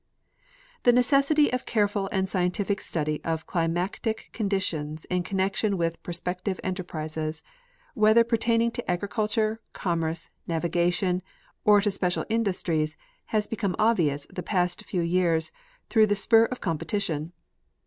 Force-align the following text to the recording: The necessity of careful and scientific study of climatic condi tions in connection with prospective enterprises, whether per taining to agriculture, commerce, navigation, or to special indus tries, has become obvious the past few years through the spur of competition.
The 0.81 0.93
necessity 0.93 1.53
of 1.53 1.67
careful 1.67 2.09
and 2.11 2.27
scientific 2.27 2.81
study 2.81 3.23
of 3.23 3.45
climatic 3.45 4.31
condi 4.33 4.59
tions 4.59 5.05
in 5.11 5.21
connection 5.21 5.77
with 5.77 6.01
prospective 6.01 6.59
enterprises, 6.63 7.43
whether 7.93 8.23
per 8.23 8.37
taining 8.37 8.73
to 8.73 8.89
agriculture, 8.89 9.61
commerce, 9.73 10.31
navigation, 10.47 11.21
or 11.65 11.81
to 11.81 11.91
special 11.91 12.25
indus 12.29 12.63
tries, 12.63 12.97
has 13.25 13.45
become 13.45 13.75
obvious 13.77 14.25
the 14.31 14.41
past 14.41 14.83
few 14.85 15.01
years 15.03 15.51
through 15.87 16.07
the 16.07 16.15
spur 16.15 16.45
of 16.45 16.61
competition. 16.61 17.31